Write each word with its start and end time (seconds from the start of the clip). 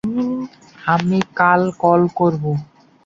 আমি 0.85 1.19
কাল 1.39 1.61
কল 1.81 2.01
করবো। 2.17 2.51